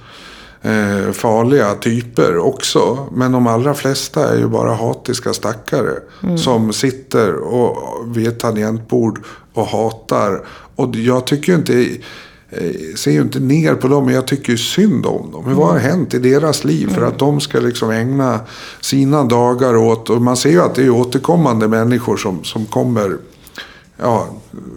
[0.62, 3.08] eh, farliga typer också.
[3.12, 5.93] Men de allra flesta är ju bara hatiska stackare.
[6.24, 6.38] Mm.
[6.38, 7.78] Som sitter och,
[8.17, 10.45] vid ett tangentbord och hatar.
[10.76, 11.98] Och jag tycker inte
[12.96, 15.44] ser ju inte ner på dem, men jag tycker synd om dem.
[15.56, 15.92] Vad har mm.
[15.92, 18.40] hänt i deras liv för att de ska liksom ägna
[18.82, 23.18] sina dagar åt, och man ser ju att det är återkommande människor som, som kommer
[24.02, 24.28] ja,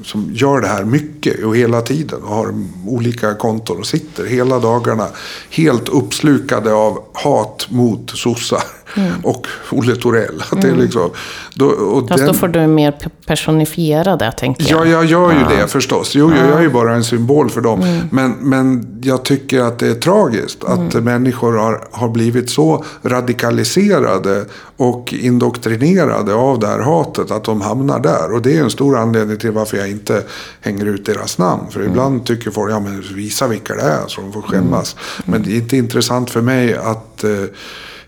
[0.05, 2.55] som gör det här mycket och hela tiden och har
[2.87, 5.09] olika konton och sitter hela dagarna
[5.51, 8.82] helt uppslukade av hat mot sossar.
[9.23, 10.43] Och Olle Torell.
[10.51, 11.11] Att det är liksom,
[11.55, 14.87] då, och Fast då den- får du mer pe- personifiera det, tänker jag.
[14.87, 16.15] Ja, jag gör ju det förstås.
[16.15, 17.83] Jo, jag är ju bara en symbol för dem.
[17.83, 18.09] Mm.
[18.11, 21.05] Men, men jag tycker att det är tragiskt att Mm.
[21.05, 24.45] människor har, har blivit så radikaliserade
[24.77, 28.33] och indoktrinerade av det här hatet att de hamnar där.
[28.33, 30.23] Och det är en stor anledning till varför jag inte
[30.61, 31.63] hänger ut deras namn.
[31.71, 31.93] För Mm.
[31.93, 34.97] ibland tycker folk, ja men visa vilka det är så de får skämmas.
[35.25, 37.31] Men det är inte intressant för mig att eh,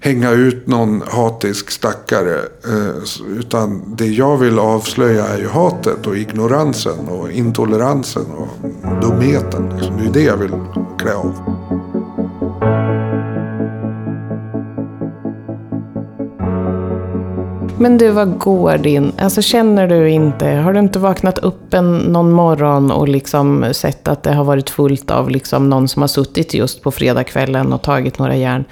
[0.04, 2.38] hänga ut någon hatisk stackare.
[2.64, 8.48] Eh, utan det jag vill avslöja är ju hatet och ignoransen och intoleransen och
[9.02, 9.72] dumheten.
[9.76, 9.96] Liksom.
[9.96, 10.52] Det är det jag vill
[10.98, 11.34] klä av.
[17.78, 19.12] Men du, vad går din...
[19.18, 20.48] Alltså känner du inte...
[20.48, 24.70] Har du inte vaknat upp en, någon morgon och liksom sett att det har varit
[24.70, 28.64] fullt av liksom någon som har suttit just på fredagskvällen och tagit några järn?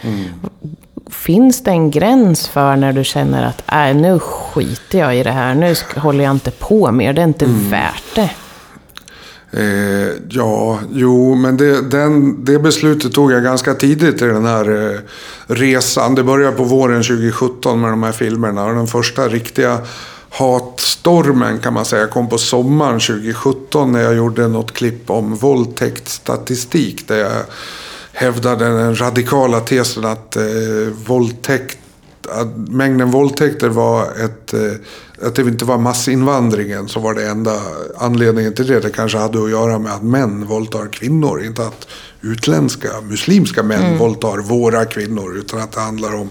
[1.23, 5.31] Finns det en gräns för när du känner att äh, nu skiter jag i det
[5.31, 8.31] här, nu håller jag inte på mer, det är inte värt det?
[9.51, 14.93] Eh, ja, jo, men det, den, det beslutet tog jag ganska tidigt i den här
[14.95, 15.01] eh,
[15.47, 16.15] resan.
[16.15, 18.65] Det började på våren 2017 med de här filmerna.
[18.65, 19.79] Och den första riktiga
[20.31, 27.09] hatstormen kan man säga kom på sommaren 2017 när jag gjorde något klipp om våldtäktsstatistik.
[27.09, 27.33] Där jag
[28.13, 30.43] hävdade den radikala tesen att eh,
[31.07, 31.79] våldtäkt
[32.29, 37.61] att mängden våldtäkter var ett, eh, att det inte var massinvandringen som var det enda
[37.97, 38.81] anledningen till det.
[38.81, 41.43] Det kanske hade att göra med att män våldtar kvinnor.
[41.43, 41.89] Inte att
[42.23, 45.39] utländska muslimska män våldtar våra kvinnor.
[45.39, 46.31] Utan att det handlar om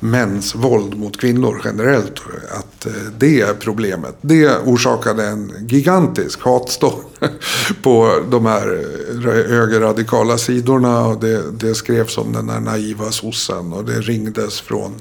[0.00, 2.20] mäns våld mot kvinnor generellt.
[2.50, 4.16] Att eh, det är problemet.
[4.20, 7.04] Det orsakade en gigantisk hatstorm
[7.82, 9.16] på de här eh,
[9.50, 11.06] högerradikala sidorna.
[11.06, 13.72] Och det, det skrevs om den här naiva sossen.
[13.72, 14.92] Och det ringdes från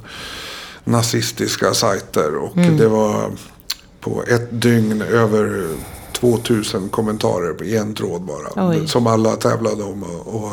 [0.84, 2.36] nazistiska sajter.
[2.36, 3.32] Och det var
[4.02, 5.68] på ett dygn över
[6.22, 8.70] 2000 kommentarer på en tråd bara.
[8.70, 8.88] Oj.
[8.88, 10.52] Som alla tävlade om och, och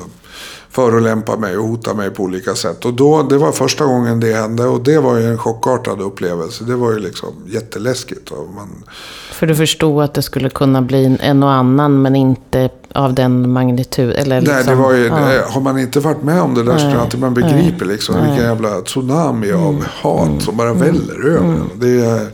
[0.70, 2.84] förolämpa mig och hota mig på olika sätt.
[2.84, 6.64] Och då, det var första gången det hände och det var ju en chockartad upplevelse.
[6.64, 8.30] Det var ju liksom jätteläskigt.
[8.30, 8.68] Och man,
[9.32, 13.50] För du förstod att det skulle kunna bli en och annan, men inte av den
[13.52, 14.12] magnitud.
[14.16, 15.32] Eller liksom, Nej, det var ju, ja.
[15.34, 17.84] eh, har man inte varit med om det där så tror jag inte man begriper
[17.86, 19.64] liksom, vilken jävla tsunami Mm.
[19.66, 21.70] av hat som bara väller över en.
[21.74, 22.26] det är,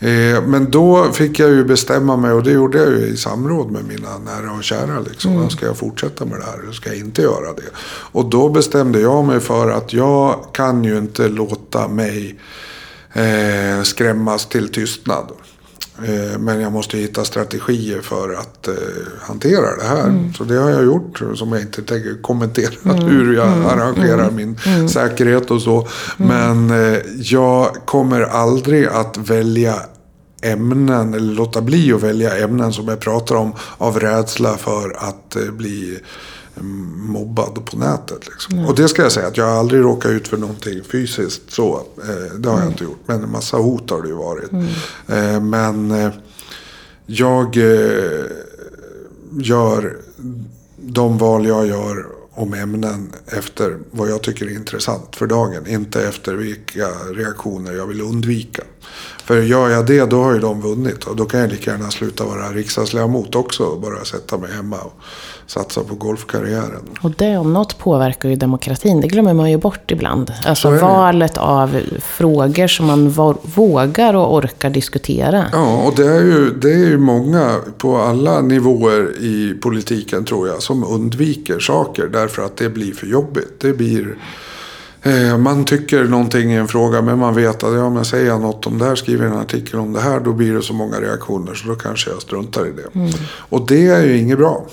[0.00, 3.70] eh, Men då fick jag ju bestämma mig och det gjorde jag ju i samråd
[3.70, 5.00] med mina nära och kära.
[5.00, 5.32] Liksom.
[5.32, 5.50] Mm.
[5.50, 7.70] Ska jag fortsätta med det här eller ska jag inte göra det?
[8.12, 12.38] Och då bestämde jag mig för att jag kan ju inte låta mig
[13.12, 15.32] eh, skrämmas till tystnad.
[16.04, 18.74] Eh, Men jag måste hitta strategier för att eh,
[19.20, 20.32] hantera det här.
[20.36, 21.22] Så det har jag gjort.
[21.34, 24.58] Som jag inte tänker kommentera hur jag arrangerar min
[24.88, 25.88] säkerhet och så.
[26.16, 29.74] Men eh, jag kommer aldrig att välja
[30.42, 35.36] ämnen eller låta bli att välja ämnen som jag pratar om av rädsla för att
[35.52, 36.00] bli mm,
[36.62, 38.26] mobbad på nätet.
[38.26, 38.66] Liksom.
[38.66, 41.76] Och det ska jag säga att jag har aldrig råkat ut för någonting fysiskt så.
[41.76, 43.00] Eh, det har jag inte gjort.
[43.06, 44.52] Men en massa hot har det ju varit.
[45.06, 46.10] Eh, men eh,
[47.06, 47.56] jag
[49.38, 49.96] gör
[50.76, 52.06] de val jag gör
[52.38, 55.66] om ämnen efter vad jag tycker är intressant för dagen.
[55.66, 58.62] Inte efter vilka reaktioner jag vill undvika.
[59.24, 61.04] För gör jag det, då har ju de vunnit.
[61.04, 64.80] Och då kan jag lika gärna sluta vara riksdagsledamot också och bara sätta mig hemma
[64.80, 64.92] och
[65.48, 66.82] satsa på golfkarriären.
[67.00, 69.00] Och det om något påverkar ju demokratin.
[69.00, 70.32] Det glömmer man ju bort ibland.
[70.42, 73.08] Så Alltså valet av frågor som man
[73.42, 75.44] vågar och orkar diskutera.
[75.52, 80.48] Ja, och det är, ju, det är ju många på alla nivåer i politiken tror
[80.48, 83.60] jag som undviker saker därför att det blir för jobbigt.
[83.60, 84.16] Det blir...
[85.02, 88.40] Eh, man tycker någonting i en fråga men man vet att ja, men säger jag
[88.40, 91.00] något om det här, skriver en artikel om det här, då blir det så många
[91.00, 93.12] reaktioner så då kanske jag struntar i det.
[93.30, 94.66] Och det är ju inget bra.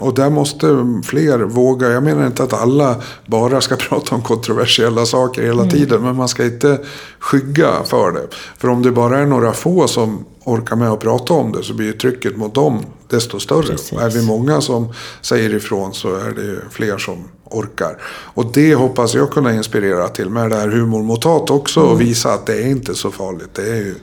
[0.00, 0.66] Och där måste
[1.04, 1.88] fler våga.
[1.88, 6.02] Jag menar inte att alla bara ska prata om kontroversiella saker hela tiden.
[6.02, 6.78] Men man ska inte
[7.18, 8.26] skygga för det.
[8.58, 11.74] För om det bara är några få som orkar med att prata om det så
[11.74, 13.66] blir ju trycket mot dem desto större.
[13.66, 13.98] Precis.
[13.98, 18.02] Är vi många som säger ifrån så är det fler som orkar.
[18.34, 21.80] Och det hoppas jag kunna inspirera till med det här humor mot hat också.
[21.80, 23.54] Och visa att det är inte så farligt.
[23.54, 23.94] Det, är ju,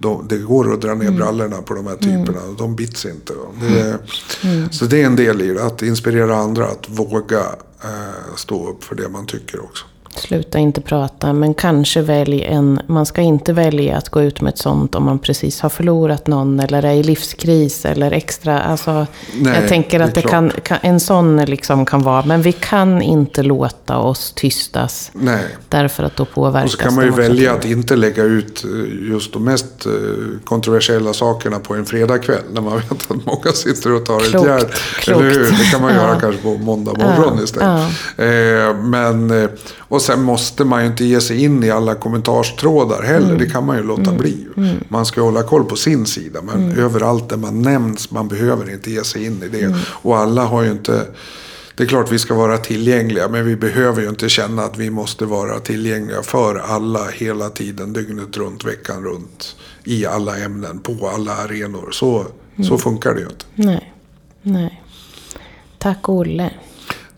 [0.00, 2.40] de, det går att dra ner brallorna på de här typerna.
[2.50, 3.32] och De bits inte.
[3.60, 3.98] Det är,
[4.72, 5.64] Så det är en del i det.
[5.64, 7.40] Att inspirera andra att våga
[7.84, 9.84] eh, stå upp för det man tycker också.
[10.16, 12.80] Sluta inte prata, men kanske välj en...
[12.86, 16.26] Man ska inte välja att gå ut med ett sånt om man precis har förlorat
[16.26, 18.60] någon eller är i livskris eller extra...
[18.62, 19.06] Alltså,
[19.40, 22.24] Nej, jag tänker att det kan, kan, en sån liksom kan vara...
[22.24, 25.10] Men vi kan inte låta oss tystas.
[25.14, 25.44] Nej.
[25.68, 29.10] Därför att då påverkas Och så kan man ju välja att inte lägga ut eh,
[29.10, 29.92] just de mest eh,
[30.44, 32.42] kontroversiella sakerna på en fredagkväll.
[32.52, 34.60] När man vet att många sitter och tar ett Klokt, järn.
[35.00, 35.20] klokt.
[35.20, 35.50] Eller hur?
[35.50, 35.96] Det kan man Ja.
[35.96, 37.90] göra kanske på måndag morgon Ja, istället.
[38.16, 39.50] Eh, men, eh,
[40.00, 43.26] och sen måste man ju inte ge sig in i alla kommentarstrådar heller.
[43.26, 43.38] Mm.
[43.38, 44.46] Det kan man ju låta bli.
[44.88, 46.40] Man ska hålla koll på sin sida.
[46.42, 46.78] Men Mm.
[46.78, 49.62] överallt där man nämns, man behöver inte ge sig in i det.
[49.62, 49.78] Mm.
[49.86, 51.06] Och alla har ju inte...
[51.76, 54.90] Det är klart vi ska vara tillgängliga men vi behöver ju inte känna att vi
[54.90, 59.56] måste vara tillgängliga för alla hela tiden, dygnet runt, veckan runt.
[59.84, 61.88] I alla ämnen, på alla arenor.
[61.92, 62.26] Så,
[62.56, 62.68] Mm.
[62.68, 63.44] så funkar det ju inte.
[63.54, 63.92] Nej,
[64.42, 64.82] nej.
[65.78, 66.50] Tack Olle.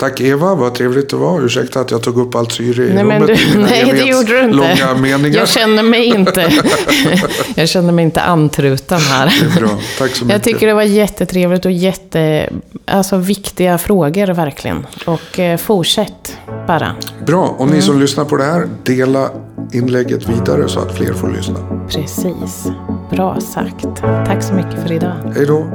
[0.03, 1.45] Tack Eva, vad trevligt det var.
[1.45, 3.27] Ursäkta att jag tog upp allt syre i Nej, rummet.
[3.27, 4.57] du, nej, det gjorde du inte.
[4.57, 5.39] Långa meningar.
[5.39, 6.53] Jag känner mig inte,
[7.55, 9.35] jag känner mig inte antruten här.
[9.41, 9.71] Det är bra.
[9.99, 10.37] Tack så mycket.
[10.37, 12.51] Jag tycker det var jättetrevligt och jätte,
[12.87, 14.87] alltså viktiga frågor verkligen.
[15.07, 16.37] Och eh, fortsätt
[16.67, 16.95] bara.
[17.27, 17.83] Bra, och ni Mm.
[17.83, 19.31] som lyssnar på det här, dela
[19.73, 21.87] inlägget vidare så att fler får lyssna.
[21.91, 22.67] Precis.
[23.11, 23.87] Bra sagt.
[24.27, 25.13] Tack så mycket för idag.
[25.37, 25.67] Hej då.